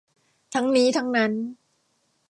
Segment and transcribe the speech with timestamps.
[0.53, 1.31] ทั้งนี้ทั้งนั้น